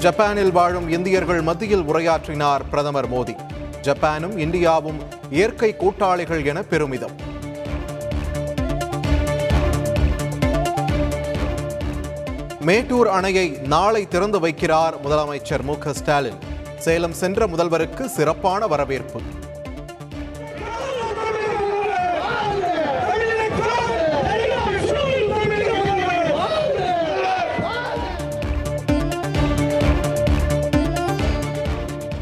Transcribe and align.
ஜப்பானில் 0.00 0.52
வாழும் 0.52 0.88
இந்தியர்கள் 0.88 1.40
மத்தியில் 1.42 1.82
உரையாற்றினார் 1.82 2.60
பிரதமர் 2.70 3.10
மோடி. 3.12 3.34
ஜப்பானும் 3.82 4.36
இந்தியாவும் 4.44 5.00
இயற்கை 5.30 5.76
கூட்டாளிகள் 5.76 6.44
என 6.44 6.62
பெருமிதம். 6.62 7.14
மேட்டூர் 12.60 13.08
அணையை 13.08 13.46
நாளை 13.66 14.08
திறந்து 14.08 14.40
வைக்கிறார் 14.40 14.96
முதலமைச்சர் 15.04 15.62
மு 15.62 15.78
க 15.78 15.92
ஸ்டாலின். 15.92 16.40
சேலம் 16.78 17.12
சென்ற 17.12 17.46
முதல்வருக்கு 17.46 18.04
சிறப்பான 18.04 18.66
வரவேற்பு. 18.66 19.20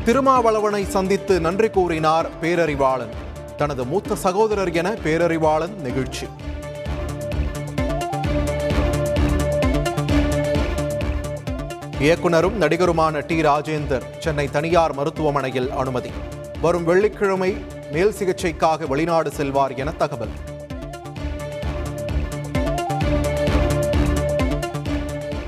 திருமாவளவனை 0.09 0.89
சந்தித்து 0.89 1.41
நன்றி 1.41 1.69
கூறினார் 1.69 2.29
பேரறிவாளன். 2.43 3.09
தனது 3.57 3.85
மூத்த 3.85 4.15
சகோதரர் 4.15 4.73
என 4.73 4.93
பேரறிவாளன் 4.93 5.75
நெகிழ்ச்சி. 5.83 6.29
இயக்குனரும் 11.99 12.63
நடிகருமான 12.63 13.27
டி. 13.27 13.43
ராஜேந்தர் 13.43 14.03
சென்னை 14.19 14.49
தனியார் 14.49 14.95
மருத்துவமனையில் 14.95 15.71
அனுமதி. 15.71 16.11
வரும் 16.61 16.85
வெள்ளிக்கிழமை 16.85 17.57
மேல் 17.93 18.15
சிகிச்சைக்காக 18.19 18.87
வெளிநாடு 18.87 19.31
செல்வார் 19.31 19.75
என 19.75 19.91
தகவல். 19.91 20.48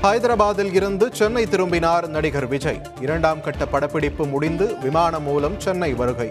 ஹைதராபாத்தில் 0.03 0.73
இருந்து 0.73 1.09
சென்னை 1.13 1.47
திரும்பினார் 1.47 2.07
நடிகர் 2.07 2.47
விஜய். 2.47 2.81
இரண்டாம் 3.01 3.41
கட்ட 3.41 3.65
படப்பிடிப்பு 3.65 4.25
முடிந்து 4.27 4.77
விமானம் 4.79 5.23
மூலம் 5.23 5.59
சென்னை 5.59 5.93
வருகை. 5.93 6.29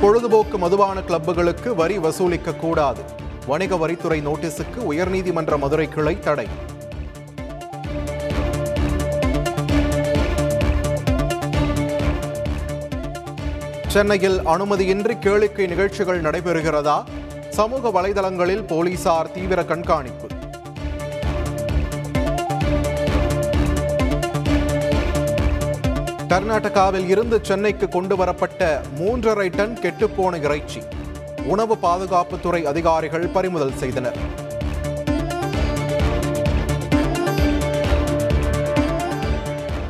பொழுதுபோக்கு 0.00 0.58
மதுபான 0.58 1.00
கிளப்புகளுக்கு 1.00 1.74
வரி 1.74 1.98
வசூலிக்க 1.98 2.54
கூடாது. 2.54 3.00
வணிக 3.46 3.76
வரித்துறை 3.76 4.20
நோட்டீஸுக்கு 4.28 4.80
உயர்நீதிமன்ற 4.90 5.58
மதுரை 5.58 5.88
கிளை 5.88 6.18
தடை. 6.18 6.46
சென்னையில் 13.86 14.38
அனுமதியின்றி 14.38 15.16
கேளிக்கை 15.24 15.68
நிகழ்ச்சிகள் 15.68 16.22
நடைபெறுகிறதா? 16.22 17.04
சமூக 17.52 18.02
வலைதளங்களில் 18.02 18.66
போலீசார் 18.66 19.32
தீவிர 19.32 19.64
கண்காணிப்பு. 19.64 20.26
கர்நாடகாவில் 26.28 27.08
இருந்து 27.08 27.38
சென்னைக்கு 27.42 27.88
கொண்டு 27.88 28.16
வரப்பட்ட 28.16 28.82
மூன்றரை 28.98 29.56
டன் 29.56 29.78
கெட்டுப்போன 29.82 30.42
இறைச்சி 30.42 30.82
உணவு 31.44 31.78
பாதுகாப்புத்துறை 31.82 32.62
அதிகாரிகள் 32.62 33.26
பறிமுதல் 33.26 33.76
செய்தனர். 33.76 34.16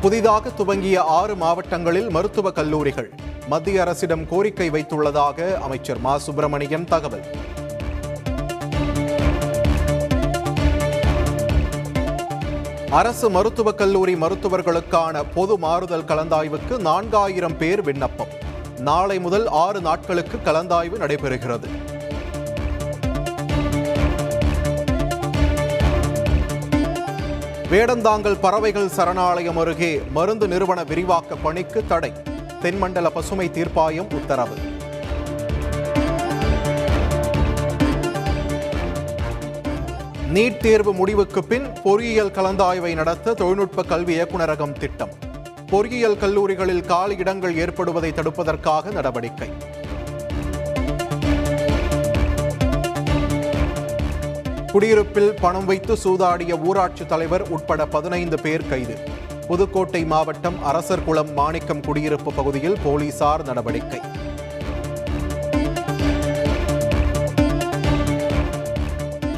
புதிதாக 0.01 0.49
துவங்கிய 0.49 1.03
ஆறு 1.03 1.35
மாவட்டங்களில் 1.35 2.09
மருத்துவக் 2.09 2.55
கல்லூரிகள் 2.55 3.11
மத்திய 3.47 3.81
அரசிடம் 3.81 4.27
கோரிக்கை 4.27 4.69
வைத்துள்ளதாக 4.69 5.53
அமைச்சர் 5.55 5.99
மா. 5.99 6.17
சுப்பிரமணியன் 6.17 6.85
தகவல். 6.85 7.51
அரசு 12.93 13.29
மருத்துவக் 13.29 13.77
கல்லூரி 13.77 14.13
மருத்துவர்களுக்கான 14.13 15.23
பொது 15.33 15.57
மாறுதல் 15.57 16.03
கலந்தாய்வுக்கு 16.03 16.77
நான்காயிரம் 16.77 17.57
பேர் 17.57 17.81
விண்ணப்பம். 17.81 18.27
நாளை 18.79 19.19
முதல் 19.19 19.47
ஆறு 19.47 19.81
நாட்களுக்கு 19.81 20.39
கலந்தாய்வு 20.43 20.97
நடைபெறுகிறது. 20.99 21.67
வேடந்தாங்கல் 27.71 28.39
பறவைகள் 28.41 28.87
சரணாலயம் 28.87 29.57
அருகே 29.57 30.01
மருந்து 30.11 30.47
நிறுவன 30.47 30.83
விரிவாக்க 30.83 31.35
பணிக்கு 31.35 31.83
தடை. 31.87 32.13
தென்மண்டல 32.61 33.09
பசுமை 33.09 33.49
தீர்ப்பாயம் 33.49 34.13
உத்தரவு. 34.13 34.55
நீட் 40.33 40.57
தேர்வு 40.57 40.93
முடிவுக்கு 40.93 41.43
பின் 41.43 41.67
பொறியியல் 41.83 42.31
கலந்தாய்வை 42.31 42.93
நடத்த 42.93 43.33
தொழில்நுட்ப 43.33 43.83
கல்வி 43.83 44.19
இயக்குநரகம் 44.19 44.71
திட்டம். 44.71 45.09
பொறியியல் 45.69 46.17
கல்லூரிகளில் 46.17 46.85
காலி 46.85 47.15
இடங்கள் 47.15 47.55
ஏற்படுவதை 47.55 48.11
தடுப்பதற்காக 48.13 48.91
நடவடிக்கை. 48.91 49.49
குடியிருப்பில் 54.71 55.33
பணம் 55.41 55.65
வைத்து 55.65 55.97
சூதாடிய 56.03 56.63
ஊராட்சி 56.63 57.05
தலைவர் 57.05 57.49
உட்பட 57.49 57.85
பதினைந்து 57.85 58.39
பேர் 58.39 58.69
கைது. 58.69 58.97
புதுக்கோட்டை 59.47 60.05
மாவட்டம் 60.05 60.55
அரசர்குளம் 60.73 61.33
மாணிக்கம் 61.33 61.81
குடியிருப்பு 61.81 62.33
பகுதியில் 62.33 62.77
போலீசார் 62.83 63.43
நடவடிக்கை. 63.43 63.99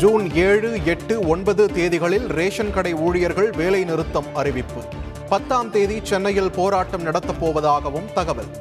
ஜூன் 0.05 0.35
ஏழு 0.35 0.79
எட்டு 0.85 1.27
ஒன்பது 1.27 1.65
தேதிகளில் 1.75 2.27
ரேஷன் 2.27 2.73
கடை 2.73 2.93
ஊழியர்கள் 2.93 3.49
வேலை 3.49 3.83
நிறுத்தம் 3.83 4.35
அறிவிப்பு. 4.35 4.81
பத்தாம் 5.29 5.71
தேதி 5.71 5.99
சென்னையில் 6.03 6.51
போராட்டம் 6.51 7.01
நடத்தப் 7.01 7.45
போவதாகவும் 7.45 8.13
தகவல். 8.13 8.51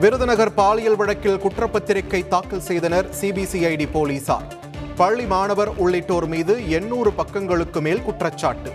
விருதுநகர் 0.00 0.54
பாலியல் 0.54 0.96
வழக்கில் 0.96 1.40
குற்றப்பத்திரிகை 1.40 2.28
தாக்கல் 2.28 2.60
செய்தனர் 2.60 3.08
சிபிசிஐடி 3.20 3.88
போலீசார். 3.92 4.56
பள்ளி 4.96 5.24
மாணவர் 5.24 5.76
உள்ளிட்டோர் 5.76 6.26
மீது 6.26 6.70
எண்ணூறு 6.70 7.12
பக்கங்களுக்கு 7.18 7.80
மேல் 7.80 8.02
குற்றச்சாட்டு. 8.02 8.72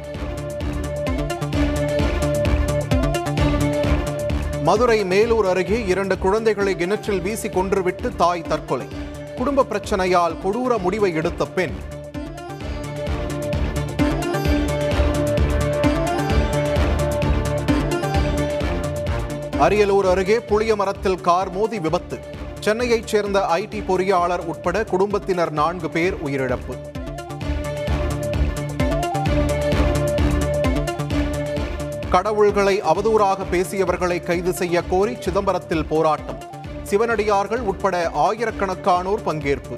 மதுரை 4.69 5.03
மேலூர் 5.03 5.45
அருகே 5.45 5.85
இரண்டு 5.85 6.17
குழந்தைகளை 6.17 6.75
கிணற்றில் 6.75 7.21
வீசி 7.21 7.47
கொன்றுவிட்டு 7.47 8.15
தாய் 8.15 8.41
தற்கொலை. 8.41 8.87
குடும்ப 9.35 9.63
பிரச்சனையால் 9.63 10.35
கொடூர 10.43 10.77
முடிவை 10.77 11.13
எடுத்த 11.13 11.45
பெண். 11.45 11.75
அரியலூர் 19.59 20.09
அருகே 20.09 20.39
புளிய 20.39 20.75
மரத்தில் 20.75 21.21
கார் 21.21 21.51
மோதி 21.51 21.79
விபத்து. 21.79 22.19
சென்னையைச் 22.59 23.07
சேர்ந்த 23.07 23.39
ஐடி 23.39 23.83
பொறியாளர் 23.87 24.45
உட்பட 24.45 24.83
குடும்பத்தினர் 24.83 25.51
நான்கு 25.51 25.89
பேர் 25.89 26.15
உயிரிழப்பு. 26.25 26.88
கடவுள்களை 32.09 32.81
அவதூறாக 32.81 33.37
பேசியவர்களை 33.51 34.23
கைது 34.23 34.53
செய்ய 34.53 34.83
கோரி 34.89 35.13
சிதம்பரத்தில் 35.13 35.87
போராட்டம். 35.87 36.43
சிவனடியார்கள் 36.83 37.59
உட்பட 37.59 38.11
ஆயிரக்கணக்கானோர் 38.15 39.21
பங்கேற்பு. 39.25 39.77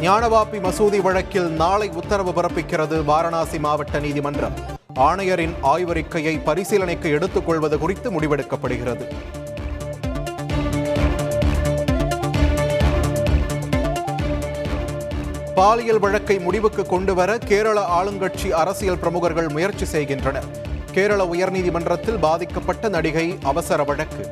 ஞானவாப்பி 0.00 0.58
மசூதி 0.58 1.02
வழக்கில் 1.02 1.50
நாளை 1.50 1.88
உத்தரவு 1.88 2.30
பிறப்பிக்கிறது 2.30 3.04
வாரணாசி 3.04 3.58
மாவட்ட 3.58 3.98
நீதிமன்றம். 3.98 4.52
ஆணையரின் 4.96 5.54
ஆய்வறிக்கையை 5.62 6.40
பரிசீலனைக்கு 6.44 7.10
எடுத்துக் 7.10 7.46
கொள்வது 7.46 7.78
குறித்து 7.78 8.20
முடிவெடுக்கப்படுகிறது. 8.20 9.06
பாலியல் 15.54 15.98
வழக்கை 15.98 16.38
முடிவுக்கு 16.38 16.86
கொண்டுவர 16.86 17.38
கேரள 17.38 18.02
ஆளுங்கட்சி 18.02 18.48
அரசியல் 18.50 18.98
பிரமுகர்கள் 18.98 19.48
முயற்சி 19.48 19.84
செய்கின்றனர். 19.84 20.44
கேரள 20.92 21.24
உயர்நீதிமன்றத்தில் 21.24 22.18
பாதிக்கப்பட்ட 22.18 22.88
நடிகை 22.88 23.38
அவசர 23.42 23.84
வழக்கு. 23.84 24.30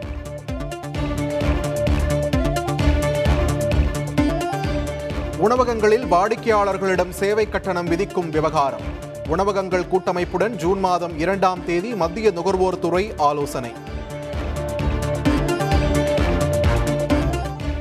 உணவகங்களில் 5.38 6.04
வாடிக்கையாளர்களிடம் 6.04 7.10
சேவை 7.10 7.48
கட்டணம் 7.48 7.84
விதிக்கும் 7.84 8.30
விவகாரம். 8.30 8.80
உணவகங்கள் 9.28 9.86
கூட்டமைப்புடன் 9.92 10.56
ஜூன் 10.56 10.78
மாதம் 10.78 11.19
இரண்டாம் 11.19 11.64
தேதி 11.64 11.94
மத்திய 11.94 12.30
நுகர்வோர் 12.30 12.78
துறை 12.78 13.12
ஆலோசனை. 13.16 13.72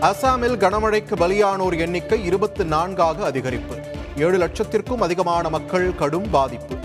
அசாமில் 0.01 0.57
கனமழைக்கு 0.57 1.15
பலியானோர் 1.15 1.77
எண்ணிக்கை 1.77 2.25
இருபத்து 2.25 2.65
நான்காக 2.65 3.31
அதிகரிப்பு. 3.31 3.75
ஏழு 4.17 4.37
லட்சத்திற்கும் 4.37 4.97
அதிகமான 4.97 5.49
மக்கள் 5.49 5.95
கடும் 5.95 6.29
பாதிப்பு. 6.29 6.75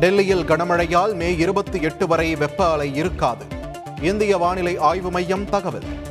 டெல்லியில் 0.00 0.44
கனமழையால் 0.44 1.14
மே 1.14 1.36
இருபத்தி 1.36 1.80
எட்டு 1.80 2.06
வரை 2.06 2.34
வெப்ப 2.34 2.70
அலை 2.70 2.94
இருக்காது. 2.94 3.44
இந்திய 4.02 4.36
வானிலை 4.36 4.76
ஆய்வு 4.78 5.10
மையம் 5.10 5.48
தகவல். 5.48 6.06